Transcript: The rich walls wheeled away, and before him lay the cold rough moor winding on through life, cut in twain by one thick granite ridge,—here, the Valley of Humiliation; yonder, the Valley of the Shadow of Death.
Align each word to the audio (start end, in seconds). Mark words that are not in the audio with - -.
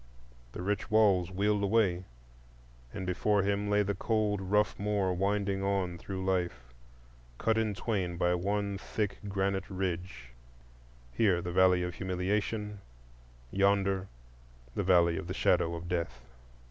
The 0.53 0.63
rich 0.63 0.89
walls 0.89 1.29
wheeled 1.29 1.61
away, 1.61 2.05
and 2.91 3.05
before 3.05 3.43
him 3.43 3.69
lay 3.69 3.83
the 3.83 3.93
cold 3.93 4.41
rough 4.41 4.79
moor 4.79 5.13
winding 5.13 5.61
on 5.61 5.99
through 5.99 6.25
life, 6.25 6.73
cut 7.37 7.55
in 7.55 7.75
twain 7.75 8.17
by 8.17 8.33
one 8.33 8.79
thick 8.79 9.19
granite 9.27 9.69
ridge,—here, 9.69 11.39
the 11.43 11.53
Valley 11.53 11.83
of 11.83 11.93
Humiliation; 11.93 12.81
yonder, 13.51 14.07
the 14.73 14.81
Valley 14.83 15.17
of 15.19 15.27
the 15.27 15.35
Shadow 15.35 15.75
of 15.75 15.87
Death. 15.87 16.25